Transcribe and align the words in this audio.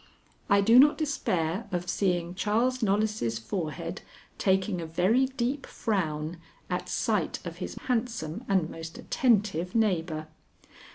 I 0.49 0.61
do 0.61 0.79
not 0.79 0.97
despair 0.97 1.67
of 1.71 1.87
seeing 1.87 2.33
Charles 2.33 2.81
Knollys' 2.81 3.37
forehead 3.37 4.01
taking 4.39 4.81
a 4.81 4.85
very 4.87 5.27
deep 5.27 5.67
frown 5.67 6.37
at 6.71 6.89
sight 6.89 7.37
of 7.45 7.57
his 7.57 7.75
handsome 7.81 8.43
and 8.49 8.67
most 8.67 8.97
attentive 8.97 9.75
neighbor. 9.75 10.27